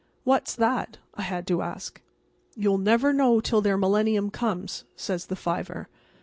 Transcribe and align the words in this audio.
"What's 0.23 0.55
that?" 0.55 0.97
I 1.13 1.21
had 1.21 1.45
to 1.45 1.61
ask. 1.61 2.01
"You'll 2.55 2.79
never 2.79 3.13
know 3.13 3.39
till 3.39 3.61
their 3.61 3.77
millennium 3.77 4.31
comes," 4.31 4.83
says 4.95 5.27
the 5.27 5.35
fiver. 5.35 5.89